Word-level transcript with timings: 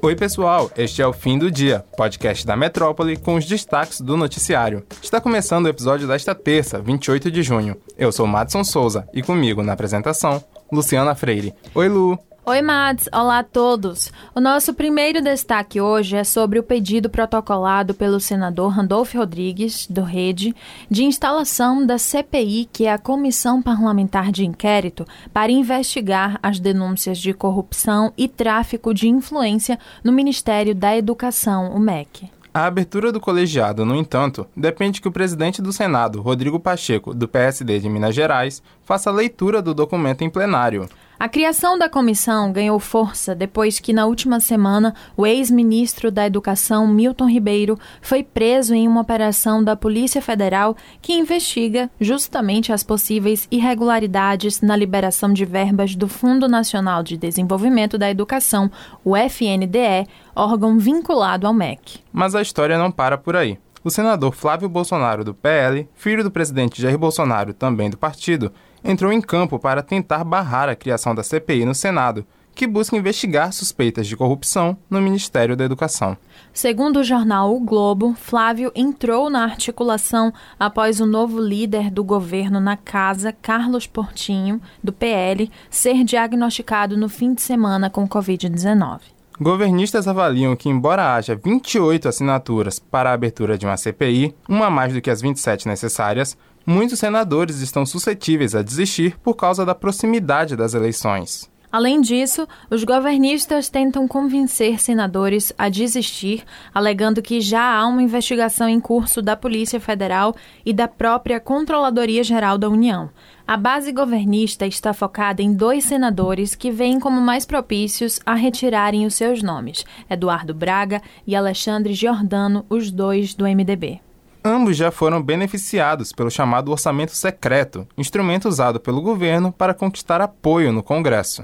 Oi, 0.00 0.14
pessoal, 0.14 0.70
este 0.76 1.02
é 1.02 1.06
o 1.06 1.12
Fim 1.12 1.38
do 1.38 1.50
Dia, 1.50 1.84
podcast 1.96 2.46
da 2.46 2.56
Metrópole 2.56 3.16
com 3.16 3.34
os 3.34 3.44
destaques 3.44 4.00
do 4.00 4.16
noticiário. 4.16 4.86
Está 5.02 5.20
começando 5.20 5.66
o 5.66 5.68
episódio 5.68 6.06
desta 6.06 6.36
terça, 6.36 6.80
28 6.80 7.30
de 7.32 7.42
junho. 7.42 7.76
Eu 7.98 8.12
sou 8.12 8.24
Madson 8.24 8.62
Souza 8.62 9.08
e 9.12 9.22
comigo 9.22 9.60
na 9.60 9.72
apresentação, 9.72 10.42
Luciana 10.70 11.16
Freire. 11.16 11.52
Oi, 11.74 11.88
Lu! 11.88 12.27
Oi, 12.48 12.62
Mads. 12.62 13.10
Olá 13.12 13.40
a 13.40 13.44
todos. 13.44 14.10
O 14.34 14.40
nosso 14.40 14.72
primeiro 14.72 15.20
destaque 15.20 15.82
hoje 15.82 16.16
é 16.16 16.24
sobre 16.24 16.58
o 16.58 16.62
pedido 16.62 17.10
protocolado 17.10 17.92
pelo 17.92 18.18
senador 18.18 18.70
Randolfo 18.70 19.18
Rodrigues, 19.18 19.86
do 19.86 20.02
Rede, 20.02 20.56
de 20.90 21.04
instalação 21.04 21.84
da 21.84 21.98
CPI, 21.98 22.66
que 22.72 22.86
é 22.86 22.92
a 22.94 22.96
Comissão 22.96 23.60
Parlamentar 23.60 24.32
de 24.32 24.46
Inquérito, 24.46 25.04
para 25.30 25.52
investigar 25.52 26.40
as 26.42 26.58
denúncias 26.58 27.18
de 27.18 27.34
corrupção 27.34 28.14
e 28.16 28.26
tráfico 28.26 28.94
de 28.94 29.10
influência 29.10 29.78
no 30.02 30.10
Ministério 30.10 30.74
da 30.74 30.96
Educação, 30.96 31.70
o 31.72 31.78
MEC. 31.78 32.30
A 32.54 32.64
abertura 32.64 33.12
do 33.12 33.20
colegiado, 33.20 33.84
no 33.84 33.94
entanto, 33.94 34.46
depende 34.56 35.02
que 35.02 35.08
o 35.08 35.12
presidente 35.12 35.60
do 35.60 35.70
Senado, 35.70 36.22
Rodrigo 36.22 36.58
Pacheco, 36.58 37.12
do 37.12 37.28
PSD 37.28 37.78
de 37.78 37.90
Minas 37.90 38.14
Gerais, 38.14 38.62
faça 38.84 39.10
a 39.10 39.12
leitura 39.12 39.60
do 39.60 39.74
documento 39.74 40.24
em 40.24 40.30
plenário. 40.30 40.88
A 41.20 41.28
criação 41.28 41.76
da 41.76 41.88
comissão 41.88 42.52
ganhou 42.52 42.78
força 42.78 43.34
depois 43.34 43.80
que, 43.80 43.92
na 43.92 44.06
última 44.06 44.38
semana, 44.38 44.94
o 45.16 45.26
ex-ministro 45.26 46.12
da 46.12 46.24
Educação, 46.24 46.86
Milton 46.86 47.28
Ribeiro, 47.28 47.76
foi 48.00 48.22
preso 48.22 48.72
em 48.72 48.86
uma 48.86 49.00
operação 49.00 49.64
da 49.64 49.74
Polícia 49.74 50.22
Federal 50.22 50.76
que 51.02 51.12
investiga 51.12 51.90
justamente 52.00 52.72
as 52.72 52.84
possíveis 52.84 53.48
irregularidades 53.50 54.60
na 54.60 54.76
liberação 54.76 55.32
de 55.32 55.44
verbas 55.44 55.96
do 55.96 56.06
Fundo 56.06 56.46
Nacional 56.46 57.02
de 57.02 57.16
Desenvolvimento 57.16 57.98
da 57.98 58.08
Educação, 58.08 58.70
o 59.04 59.16
FNDE, 59.16 60.06
órgão 60.36 60.78
vinculado 60.78 61.48
ao 61.48 61.52
MEC. 61.52 61.98
Mas 62.12 62.36
a 62.36 62.42
história 62.42 62.78
não 62.78 62.92
para 62.92 63.18
por 63.18 63.34
aí. 63.34 63.58
O 63.82 63.90
senador 63.90 64.32
Flávio 64.32 64.68
Bolsonaro, 64.68 65.24
do 65.24 65.34
PL, 65.34 65.88
filho 65.94 66.22
do 66.22 66.30
presidente 66.30 66.80
Jair 66.80 66.96
Bolsonaro, 66.96 67.52
também 67.52 67.90
do 67.90 67.96
partido, 67.96 68.52
entrou 68.84 69.12
em 69.12 69.20
campo 69.20 69.58
para 69.58 69.82
tentar 69.82 70.24
barrar 70.24 70.68
a 70.68 70.76
criação 70.76 71.14
da 71.14 71.22
CPI 71.22 71.64
no 71.64 71.74
Senado, 71.74 72.26
que 72.58 72.66
busca 72.66 72.96
investigar 72.96 73.52
suspeitas 73.52 74.06
de 74.08 74.16
corrupção 74.16 74.76
no 74.90 75.00
Ministério 75.00 75.56
da 75.56 75.64
Educação. 75.64 76.16
Segundo 76.52 76.98
o 76.98 77.04
jornal 77.04 77.54
O 77.54 77.60
Globo, 77.60 78.14
Flávio 78.14 78.72
entrou 78.74 79.30
na 79.30 79.44
articulação 79.44 80.32
após 80.58 80.98
o 80.98 81.06
novo 81.06 81.38
líder 81.38 81.88
do 81.88 82.02
governo 82.02 82.58
na 82.58 82.76
casa, 82.76 83.32
Carlos 83.32 83.86
Portinho, 83.86 84.60
do 84.82 84.92
PL, 84.92 85.48
ser 85.70 86.02
diagnosticado 86.02 86.96
no 86.96 87.08
fim 87.08 87.32
de 87.32 87.42
semana 87.42 87.88
com 87.88 88.08
Covid-19. 88.08 89.02
Governistas 89.40 90.08
avaliam 90.08 90.56
que, 90.56 90.68
embora 90.68 91.14
haja 91.14 91.36
28 91.36 92.08
assinaturas 92.08 92.80
para 92.80 93.10
a 93.10 93.12
abertura 93.12 93.56
de 93.56 93.66
uma 93.66 93.76
CPI, 93.76 94.34
uma 94.48 94.68
mais 94.68 94.92
do 94.92 95.00
que 95.00 95.08
as 95.08 95.20
27 95.20 95.68
necessárias, 95.68 96.36
muitos 96.68 96.98
senadores 96.98 97.60
estão 97.60 97.86
suscetíveis 97.86 98.54
a 98.54 98.62
desistir 98.62 99.18
por 99.20 99.34
causa 99.34 99.64
da 99.64 99.74
proximidade 99.74 100.54
das 100.54 100.74
eleições. 100.74 101.50
Além 101.72 102.00
disso, 102.00 102.46
os 102.70 102.84
governistas 102.84 103.68
tentam 103.68 104.08
convencer 104.08 104.78
senadores 104.78 105.52
a 105.58 105.68
desistir, 105.68 106.42
alegando 106.74 107.20
que 107.22 107.40
já 107.40 107.62
há 107.74 107.86
uma 107.86 108.02
investigação 108.02 108.68
em 108.68 108.80
curso 108.80 109.20
da 109.20 109.36
Polícia 109.36 109.78
Federal 109.78 110.34
e 110.64 110.72
da 110.72 110.88
própria 110.88 111.40
Controladoria 111.40 112.22
Geral 112.22 112.56
da 112.56 112.68
União. 112.68 113.10
A 113.46 113.56
base 113.56 113.92
governista 113.92 114.66
está 114.66 114.92
focada 114.92 115.42
em 115.42 115.52
dois 115.52 115.84
senadores 115.84 116.54
que 116.54 116.70
veem 116.70 116.98
como 116.98 117.20
mais 117.20 117.44
propícios 117.44 118.20
a 118.24 118.34
retirarem 118.34 119.04
os 119.06 119.14
seus 119.14 119.42
nomes: 119.42 119.84
Eduardo 120.08 120.54
Braga 120.54 121.02
e 121.26 121.36
Alexandre 121.36 121.92
Giordano, 121.92 122.64
os 122.70 122.90
dois 122.90 123.34
do 123.34 123.44
MDB. 123.44 124.00
Ambos 124.48 124.78
já 124.78 124.90
foram 124.90 125.22
beneficiados 125.22 126.10
pelo 126.10 126.30
chamado 126.30 126.72
orçamento 126.72 127.12
secreto, 127.12 127.86
instrumento 127.98 128.48
usado 128.48 128.80
pelo 128.80 129.02
governo 129.02 129.52
para 129.52 129.74
conquistar 129.74 130.22
apoio 130.22 130.72
no 130.72 130.82
Congresso. 130.82 131.42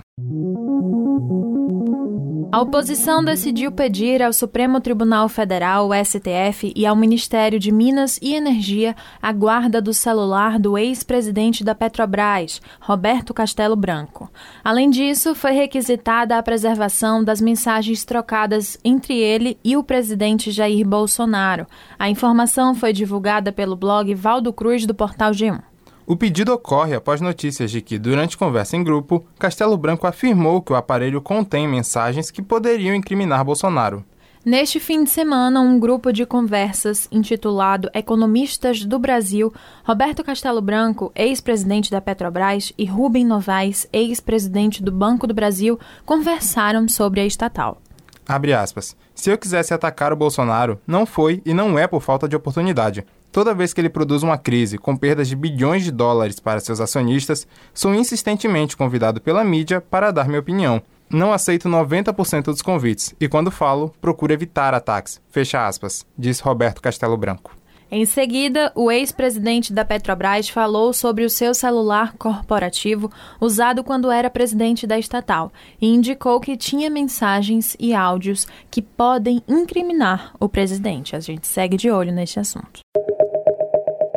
A 2.55 2.61
oposição 2.61 3.25
decidiu 3.25 3.73
pedir 3.73 4.23
ao 4.23 4.33
Supremo 4.33 4.81
Tribunal 4.81 5.29
Federal, 5.29 5.91
STF, 5.93 6.73
e 6.77 6.87
ao 6.87 6.95
Ministério 6.95 7.59
de 7.59 7.73
Minas 7.73 8.17
e 8.23 8.33
Energia 8.33 8.95
a 9.21 9.33
guarda 9.33 9.83
do 9.83 9.93
celular 9.93 10.57
do 10.57 10.79
ex-presidente 10.79 11.65
da 11.65 11.75
Petrobras, 11.75 12.63
Roberto 12.81 13.35
Castelo 13.35 13.75
Branco. 13.75 14.31
Além 14.63 14.89
disso, 14.89 15.35
foi 15.35 15.51
requisitada 15.51 16.39
a 16.39 16.43
preservação 16.45 17.25
das 17.25 17.41
mensagens 17.41 18.05
trocadas 18.05 18.79
entre 18.85 19.19
ele 19.19 19.59
e 19.65 19.77
o 19.77 19.83
presidente 19.83 20.53
Jair 20.53 20.87
Bolsonaro. 20.87 21.67
A 21.99 22.09
informação 22.09 22.73
foi 22.73 22.93
divulgada 22.93 23.51
pelo 23.51 23.75
blog 23.75 24.15
Valdo 24.15 24.53
Cruz 24.53 24.87
do 24.87 24.95
portal 24.95 25.33
G1. 25.33 25.74
O 26.07 26.17
pedido 26.17 26.53
ocorre 26.53 26.95
após 26.95 27.23
notícias 27.23 27.71
de 27.71 27.81
que, 27.81 27.99
durante 27.99 28.37
conversa 28.37 28.77
em 28.77 28.85
grupo, 28.85 29.25
Castelo 29.39 29.77
Branco 29.77 30.07
afirmou 30.07 30.61
que 30.61 30.73
o 30.73 30.77
aparelho 30.77 31.23
contém 31.23 31.67
mensagens 31.67 32.31
que 32.31 32.43
poderiam 32.43 32.95
incriminar 32.95 33.43
Bolsonaro. 33.43 34.05
Neste 34.45 34.79
fim 34.79 35.03
de 35.03 35.09
semana, 35.09 35.63
um 35.63 35.81
grupo 35.81 36.13
de 36.13 36.27
conversas 36.27 37.09
intitulado 37.11 37.89
Economistas 37.95 38.85
do 38.85 38.99
Brasil, 38.99 39.51
Roberto 39.83 40.23
Castelo 40.23 40.61
Branco, 40.61 41.11
ex-presidente 41.15 41.91
da 41.91 42.03
Petrobras, 42.03 42.71
e 42.77 42.85
Rubem 42.85 43.25
Novaes, 43.25 43.89
ex-presidente 43.91 44.83
do 44.83 44.93
Banco 44.93 45.27
do 45.27 45.33
Brasil, 45.33 45.81
conversaram 46.05 46.87
sobre 46.87 47.23
a 47.23 47.27
estatal. 47.27 47.81
Abre 48.29 48.53
aspas. 48.53 48.95
Se 49.15 49.31
eu 49.31 49.39
quisesse 49.39 49.73
atacar 49.73 50.13
o 50.13 50.17
Bolsonaro, 50.17 50.79
não 50.87 51.07
foi 51.07 51.41
e 51.47 51.55
não 51.55 51.79
é 51.79 51.87
por 51.87 52.03
falta 52.03 52.29
de 52.29 52.37
oportunidade. 52.37 53.07
Toda 53.35 53.53
vez 53.53 53.73
que 53.73 53.81
ele 53.81 53.89
produz 53.89 54.23
uma 54.23 54.39
crise 54.39 54.79
com 54.79 54.97
perdas 54.97 55.27
de 55.27 55.35
bilhões 55.35 55.83
de 55.83 55.91
dólares 55.91 56.39
para 56.39 56.61
seus 56.61 56.79
acionistas, 56.79 57.49
sou 57.75 57.93
insistentemente 57.93 58.77
convidado 58.77 59.21
pela 59.21 59.43
mídia 59.43 59.81
para 59.81 60.13
dar 60.13 60.29
minha 60.29 60.39
opinião. 60.39 60.81
Não 61.11 61.33
aceito 61.33 61.69
90% 61.69 62.45
dos 62.45 62.63
convites 62.63 63.13
e, 63.21 63.29
quando 63.29 63.51
falo, 63.51 63.93
procuro 64.01 64.33
evitar 64.33 64.73
ataques. 64.73 65.21
Fecha 65.31 65.67
aspas, 65.67 66.07
disse 66.17 66.45
Roberto 66.45 66.81
Castelo 66.81 67.17
Branco. 67.17 67.57
Em 67.91 68.07
seguida, 68.07 68.71
o 68.77 68.89
ex-presidente 68.89 69.73
da 69.73 69.85
Petrobras 69.85 70.49
falou 70.49 70.93
sobre 70.93 71.25
o 71.25 71.31
seu 71.31 71.53
celular 71.55 72.15
corporativo 72.17 73.11
usado 73.41 73.83
quando 73.83 74.13
era 74.13 74.31
presidente 74.31 74.87
da 74.87 74.97
estatal 74.97 75.53
e 75.81 75.89
indicou 75.89 76.39
que 76.39 76.57
tinha 76.57 76.89
mensagens 76.89 77.77
e 77.81 77.95
áudios 77.95 78.47
que 78.71 78.81
podem 78.81 79.43
incriminar 79.49 80.35
o 80.39 80.49
presidente. 80.49 81.17
A 81.17 81.21
gente 81.21 81.49
segue 81.49 81.77
de 81.77 81.91
olho 81.91 82.13
neste 82.13 82.39
assunto. 82.39 82.85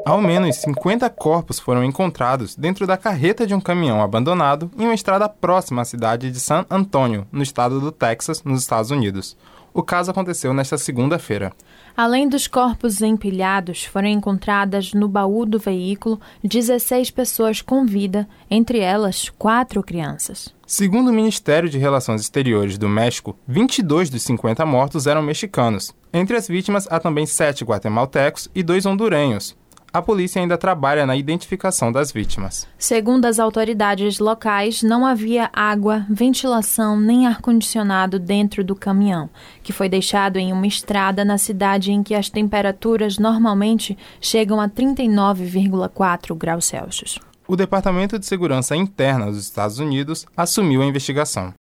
Ao 0.08 0.22
menos 0.22 0.56
50 0.56 1.10
corpos 1.10 1.60
foram 1.60 1.84
encontrados 1.84 2.56
dentro 2.56 2.88
da 2.88 2.96
carreta 2.96 3.46
de 3.46 3.54
um 3.54 3.60
caminhão 3.60 4.02
abandonado 4.02 4.72
em 4.80 4.86
uma 4.86 4.94
estrada 4.94 5.28
próxima 5.28 5.82
à 5.82 5.86
cidade 5.86 6.32
de 6.32 6.40
San 6.40 6.66
Antonio, 6.70 7.28
no 7.30 7.44
estado 7.44 7.82
do 7.82 7.92
Texas, 7.92 8.42
nos 8.42 8.62
Estados 8.62 8.90
Unidos. 8.90 9.36
O 9.74 9.84
caso 9.84 10.10
aconteceu 10.10 10.54
nesta 10.54 10.78
segunda-feira. 10.78 11.52
Além 11.96 12.30
dos 12.30 12.48
corpos 12.48 13.02
empilhados, 13.02 13.84
foram 13.84 14.08
encontradas 14.08 14.94
no 14.94 15.10
baú 15.10 15.46
do 15.46 15.60
veículo 15.60 16.22
16 16.42 17.12
pessoas 17.12 17.62
com 17.62 17.86
vida, 17.86 18.26
entre 18.50 18.80
elas 18.80 19.28
quatro 19.38 19.84
crianças. 19.84 20.56
Segundo 20.66 21.10
o 21.10 21.14
Ministério 21.14 21.70
de 21.70 21.78
Relações 21.78 22.22
Exteriores 22.22 22.78
do 22.78 22.88
México, 22.88 23.38
22 23.46 24.10
dos 24.10 24.24
50 24.24 24.66
mortos 24.66 25.06
eram 25.06 25.22
mexicanos. 25.22 25.94
Entre 26.14 26.38
as 26.38 26.48
vítimas 26.48 26.88
há 26.90 26.98
também 26.98 27.26
sete 27.26 27.66
guatemaltecos 27.66 28.48
e 28.56 28.64
dois 28.64 28.86
hondurenhos 28.86 29.54
a 29.92 30.02
polícia 30.02 30.42
ainda 30.42 30.58
trabalha 30.58 31.06
na 31.06 31.16
identificação 31.16 31.92
das 31.92 32.12
vítimas. 32.12 32.68
Segundo 32.78 33.26
as 33.26 33.40
autoridades 33.40 34.20
locais, 34.20 34.84
não 34.84 35.06
havia 35.06 35.50
água, 35.54 36.06
ventilação 36.10 37.00
nem 37.00 37.28
ar-condicionado 37.28 38.20
dentro 38.20 38.64
do 38.64 38.76
caminhão, 38.76 39.30
que 39.64 39.74
foi 39.74 39.90
deixado 39.90 40.38
em 40.38 40.52
uma 40.52 40.68
estrada 40.68 41.24
na 41.24 41.38
cidade 41.38 41.92
em 41.92 42.04
que 42.04 42.16
as 42.16 42.30
temperaturas 42.30 43.18
normalmente 43.18 43.98
chegam 44.20 44.60
a 44.60 44.70
39,4 44.70 46.36
graus 46.36 46.66
Celsius. 46.66 47.20
O 47.48 47.56
Departamento 47.56 48.20
de 48.20 48.26
Segurança 48.26 48.76
Interna 48.76 49.28
dos 49.28 49.40
Estados 49.40 49.80
Unidos 49.80 50.26
assumiu 50.36 50.82
a 50.82 50.86
investigação. 50.86 51.54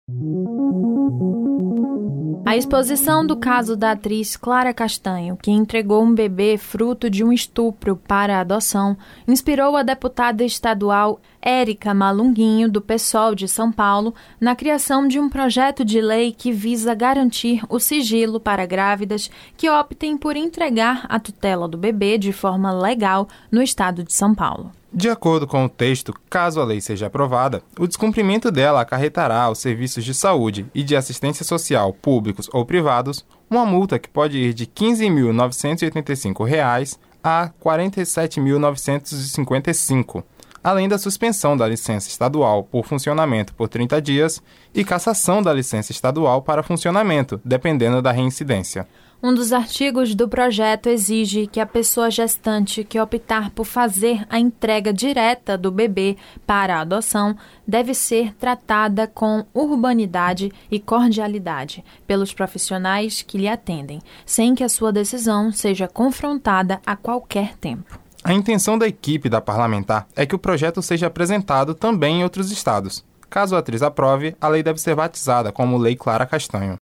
A 2.46 2.56
exposição 2.56 3.26
do 3.26 3.34
caso 3.34 3.74
da 3.74 3.90
atriz 3.90 4.36
Clara 4.36 4.72
Castanho, 4.72 5.36
que 5.36 5.50
entregou 5.50 6.04
um 6.04 6.14
bebê 6.14 6.56
fruto 6.56 7.10
de 7.10 7.24
um 7.24 7.32
estupro 7.32 7.96
para 7.96 8.38
adoção, 8.38 8.96
inspirou 9.26 9.74
a 9.74 9.82
deputada 9.82 10.44
estadual 10.44 11.20
Érica 11.42 11.92
Malunguinho, 11.92 12.70
do 12.70 12.80
PSOL 12.80 13.34
de 13.34 13.48
São 13.48 13.72
Paulo, 13.72 14.14
na 14.40 14.54
criação 14.54 15.08
de 15.08 15.18
um 15.18 15.28
projeto 15.28 15.84
de 15.84 16.00
lei 16.00 16.30
que 16.30 16.52
visa 16.52 16.94
garantir 16.94 17.64
o 17.68 17.80
sigilo 17.80 18.38
para 18.38 18.64
grávidas 18.64 19.28
que 19.56 19.68
optem 19.68 20.16
por 20.16 20.36
entregar 20.36 21.04
a 21.08 21.18
tutela 21.18 21.66
do 21.66 21.76
bebê 21.76 22.16
de 22.16 22.32
forma 22.32 22.70
legal 22.70 23.26
no 23.50 23.60
estado 23.60 24.04
de 24.04 24.12
São 24.12 24.32
Paulo. 24.32 24.70
De 24.98 25.10
acordo 25.10 25.46
com 25.46 25.66
o 25.66 25.68
texto, 25.68 26.14
caso 26.30 26.58
a 26.58 26.64
lei 26.64 26.80
seja 26.80 27.08
aprovada, 27.08 27.62
o 27.78 27.86
descumprimento 27.86 28.50
dela 28.50 28.80
acarretará 28.80 29.42
aos 29.42 29.58
serviços 29.58 30.02
de 30.02 30.14
saúde 30.14 30.64
e 30.74 30.82
de 30.82 30.96
assistência 30.96 31.44
social, 31.44 31.92
públicos 31.92 32.48
ou 32.50 32.64
privados, 32.64 33.22
uma 33.50 33.66
multa 33.66 33.98
que 33.98 34.08
pode 34.08 34.38
ir 34.38 34.54
de 34.54 34.64
R$ 34.64 34.70
15.985 34.74 36.98
a 37.22 37.44
R$ 37.44 37.50
47.955, 37.62 40.24
além 40.64 40.88
da 40.88 40.96
suspensão 40.96 41.58
da 41.58 41.68
licença 41.68 42.08
estadual 42.08 42.64
por 42.64 42.86
funcionamento 42.86 43.52
por 43.52 43.68
30 43.68 44.00
dias 44.00 44.42
e 44.74 44.82
cassação 44.82 45.42
da 45.42 45.52
licença 45.52 45.92
estadual 45.92 46.40
para 46.40 46.62
funcionamento, 46.62 47.38
dependendo 47.44 48.00
da 48.00 48.12
reincidência. 48.12 48.88
Um 49.26 49.34
dos 49.34 49.52
artigos 49.52 50.14
do 50.14 50.28
projeto 50.28 50.88
exige 50.88 51.48
que 51.48 51.58
a 51.58 51.66
pessoa 51.66 52.12
gestante 52.12 52.84
que 52.84 53.00
optar 53.00 53.50
por 53.50 53.64
fazer 53.64 54.24
a 54.30 54.38
entrega 54.38 54.92
direta 54.92 55.58
do 55.58 55.72
bebê 55.72 56.16
para 56.46 56.76
a 56.76 56.82
adoção 56.82 57.36
deve 57.66 57.92
ser 57.92 58.32
tratada 58.36 59.08
com 59.08 59.44
urbanidade 59.52 60.52
e 60.70 60.78
cordialidade 60.78 61.84
pelos 62.06 62.32
profissionais 62.32 63.20
que 63.20 63.36
lhe 63.36 63.48
atendem, 63.48 64.00
sem 64.24 64.54
que 64.54 64.62
a 64.62 64.68
sua 64.68 64.92
decisão 64.92 65.50
seja 65.50 65.88
confrontada 65.88 66.80
a 66.86 66.94
qualquer 66.94 67.56
tempo. 67.56 67.98
A 68.22 68.32
intenção 68.32 68.78
da 68.78 68.86
equipe 68.86 69.28
da 69.28 69.40
parlamentar 69.40 70.06
é 70.14 70.24
que 70.24 70.36
o 70.36 70.38
projeto 70.38 70.80
seja 70.80 71.08
apresentado 71.08 71.74
também 71.74 72.20
em 72.20 72.22
outros 72.22 72.52
estados. 72.52 73.04
Caso 73.28 73.56
a 73.56 73.58
atriz 73.58 73.82
aprove, 73.82 74.36
a 74.40 74.46
lei 74.46 74.62
deve 74.62 74.80
ser 74.80 74.94
batizada 74.94 75.50
como 75.50 75.76
Lei 75.76 75.96
Clara 75.96 76.26
Castanho. 76.26 76.76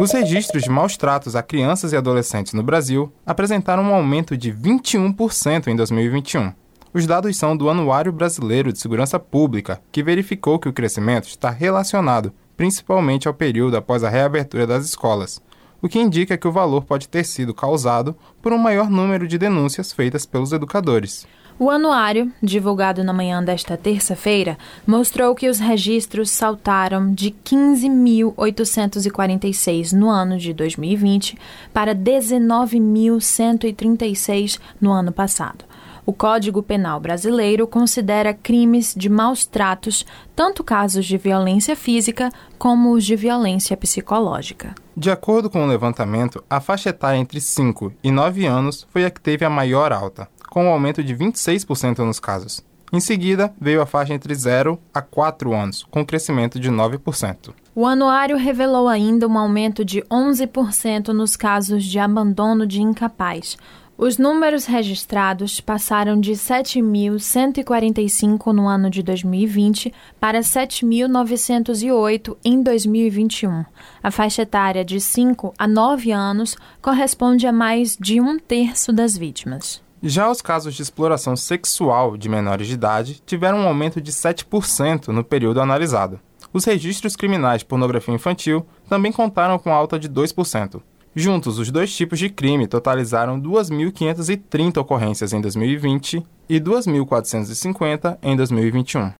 Os 0.00 0.12
registros 0.12 0.62
de 0.62 0.70
maus 0.70 0.96
tratos 0.96 1.34
a 1.34 1.42
crianças 1.42 1.92
e 1.92 1.96
adolescentes 1.96 2.52
no 2.52 2.62
Brasil 2.62 3.12
apresentaram 3.26 3.82
um 3.82 3.92
aumento 3.92 4.36
de 4.36 4.52
21% 4.52 5.66
em 5.66 5.74
2021. 5.74 6.52
Os 6.94 7.04
dados 7.04 7.36
são 7.36 7.56
do 7.56 7.68
Anuário 7.68 8.12
Brasileiro 8.12 8.72
de 8.72 8.78
Segurança 8.78 9.18
Pública, 9.18 9.80
que 9.90 10.02
verificou 10.02 10.56
que 10.56 10.68
o 10.68 10.72
crescimento 10.72 11.26
está 11.26 11.50
relacionado 11.50 12.32
principalmente 12.56 13.26
ao 13.26 13.34
período 13.34 13.76
após 13.76 14.04
a 14.04 14.08
reabertura 14.08 14.68
das 14.68 14.84
escolas, 14.84 15.42
o 15.82 15.88
que 15.88 15.98
indica 15.98 16.36
que 16.36 16.46
o 16.46 16.52
valor 16.52 16.84
pode 16.84 17.08
ter 17.08 17.24
sido 17.24 17.52
causado 17.52 18.16
por 18.40 18.52
um 18.52 18.58
maior 18.58 18.88
número 18.88 19.26
de 19.26 19.36
denúncias 19.36 19.92
feitas 19.92 20.24
pelos 20.24 20.52
educadores. 20.52 21.26
O 21.60 21.70
anuário, 21.70 22.32
divulgado 22.40 23.02
na 23.02 23.12
manhã 23.12 23.42
desta 23.42 23.76
terça-feira, 23.76 24.56
mostrou 24.86 25.34
que 25.34 25.48
os 25.48 25.58
registros 25.58 26.30
saltaram 26.30 27.12
de 27.12 27.32
15.846 27.32 29.90
no 29.90 30.08
ano 30.08 30.38
de 30.38 30.54
2020 30.54 31.36
para 31.74 31.96
19.136 31.96 34.60
no 34.80 34.92
ano 34.92 35.10
passado. 35.10 35.64
O 36.06 36.12
Código 36.12 36.62
Penal 36.62 37.00
brasileiro 37.00 37.66
considera 37.66 38.32
crimes 38.32 38.94
de 38.96 39.08
maus 39.08 39.44
tratos 39.44 40.06
tanto 40.36 40.62
casos 40.62 41.04
de 41.04 41.18
violência 41.18 41.74
física 41.74 42.30
como 42.56 42.92
os 42.92 43.04
de 43.04 43.16
violência 43.16 43.76
psicológica. 43.76 44.76
De 44.96 45.10
acordo 45.10 45.50
com 45.50 45.64
o 45.64 45.68
levantamento, 45.68 46.40
a 46.48 46.60
faixa 46.60 46.90
etária 46.90 47.18
entre 47.18 47.40
5 47.40 47.94
e 48.00 48.12
9 48.12 48.46
anos 48.46 48.86
foi 48.90 49.04
a 49.04 49.10
que 49.10 49.20
teve 49.20 49.44
a 49.44 49.50
maior 49.50 49.92
alta 49.92 50.28
com 50.50 50.64
um 50.64 50.68
aumento 50.68 51.02
de 51.02 51.14
26% 51.14 51.98
nos 51.98 52.20
casos. 52.20 52.62
Em 52.92 53.00
seguida, 53.00 53.52
veio 53.60 53.82
a 53.82 53.86
faixa 53.86 54.14
entre 54.14 54.34
0 54.34 54.78
a 54.94 55.02
4 55.02 55.54
anos, 55.54 55.86
com 55.90 56.04
crescimento 56.04 56.58
de 56.58 56.70
9%. 56.70 57.52
O 57.74 57.86
anuário 57.86 58.36
revelou 58.36 58.88
ainda 58.88 59.28
um 59.28 59.38
aumento 59.38 59.84
de 59.84 60.02
11% 60.04 61.08
nos 61.08 61.36
casos 61.36 61.84
de 61.84 61.98
abandono 61.98 62.66
de 62.66 62.80
incapaz. 62.80 63.58
Os 63.98 64.16
números 64.16 64.64
registrados 64.64 65.60
passaram 65.60 66.18
de 66.20 66.32
7.145 66.32 68.52
no 68.52 68.68
ano 68.68 68.88
de 68.88 69.02
2020 69.02 69.92
para 70.20 70.38
7.908 70.38 72.36
em 72.44 72.62
2021. 72.62 73.64
A 74.00 74.12
faixa 74.12 74.42
etária 74.42 74.84
de 74.84 75.00
5 75.00 75.52
a 75.58 75.66
9 75.66 76.12
anos 76.12 76.56
corresponde 76.80 77.44
a 77.46 77.52
mais 77.52 77.96
de 78.00 78.20
um 78.20 78.38
terço 78.38 78.92
das 78.92 79.18
vítimas. 79.18 79.82
Já 80.02 80.30
os 80.30 80.40
casos 80.40 80.74
de 80.74 80.82
exploração 80.82 81.34
sexual 81.34 82.16
de 82.16 82.28
menores 82.28 82.68
de 82.68 82.74
idade 82.74 83.20
tiveram 83.26 83.58
um 83.58 83.66
aumento 83.66 84.00
de 84.00 84.12
7% 84.12 85.08
no 85.08 85.24
período 85.24 85.60
analisado. 85.60 86.20
Os 86.52 86.64
registros 86.64 87.16
criminais 87.16 87.60
de 87.60 87.66
pornografia 87.66 88.14
infantil 88.14 88.64
também 88.88 89.12
contaram 89.12 89.58
com 89.58 89.72
alta 89.72 89.98
de 89.98 90.08
2%. 90.08 90.80
Juntos, 91.14 91.58
os 91.58 91.70
dois 91.70 91.94
tipos 91.94 92.18
de 92.18 92.30
crime 92.30 92.68
totalizaram 92.68 93.40
2.530 93.40 94.78
ocorrências 94.78 95.32
em 95.32 95.40
2020 95.40 96.24
e 96.48 96.60
2.450 96.60 98.18
em 98.22 98.36
2021. 98.36 99.12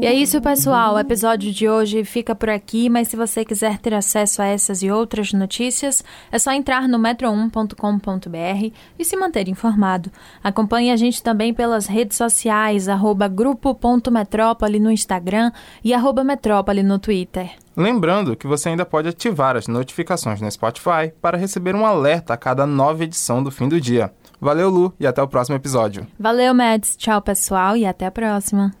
E 0.00 0.06
é 0.06 0.14
isso, 0.14 0.40
pessoal. 0.40 0.94
O 0.94 0.98
episódio 0.98 1.52
de 1.52 1.68
hoje 1.68 2.04
fica 2.04 2.34
por 2.34 2.48
aqui, 2.48 2.88
mas 2.88 3.08
se 3.08 3.16
você 3.16 3.44
quiser 3.44 3.76
ter 3.76 3.92
acesso 3.92 4.40
a 4.40 4.46
essas 4.46 4.82
e 4.82 4.90
outras 4.90 5.34
notícias, 5.34 6.02
é 6.32 6.38
só 6.38 6.52
entrar 6.52 6.88
no 6.88 6.98
metro1.com.br 6.98 8.74
e 8.98 9.04
se 9.04 9.14
manter 9.14 9.46
informado. 9.46 10.10
Acompanhe 10.42 10.90
a 10.90 10.96
gente 10.96 11.22
também 11.22 11.52
pelas 11.52 11.86
redes 11.86 12.16
sociais, 12.16 12.88
arroba 12.88 13.28
grupo.metrópole 13.28 14.80
no 14.80 14.90
Instagram 14.90 15.52
e 15.84 15.92
arroba 15.92 16.24
metrópole 16.24 16.82
no 16.82 16.98
Twitter. 16.98 17.50
Lembrando 17.76 18.34
que 18.34 18.46
você 18.46 18.70
ainda 18.70 18.86
pode 18.86 19.08
ativar 19.08 19.54
as 19.54 19.68
notificações 19.68 20.40
no 20.40 20.50
Spotify 20.50 21.12
para 21.20 21.36
receber 21.36 21.74
um 21.74 21.84
alerta 21.84 22.32
a 22.32 22.38
cada 22.38 22.66
nova 22.66 23.04
edição 23.04 23.42
do 23.42 23.50
fim 23.50 23.68
do 23.68 23.78
dia. 23.78 24.10
Valeu, 24.40 24.70
Lu, 24.70 24.94
e 24.98 25.06
até 25.06 25.22
o 25.22 25.28
próximo 25.28 25.56
episódio. 25.56 26.06
Valeu, 26.18 26.54
Mads. 26.54 26.96
Tchau, 26.96 27.20
pessoal, 27.20 27.76
e 27.76 27.84
até 27.84 28.06
a 28.06 28.10
próxima. 28.10 28.79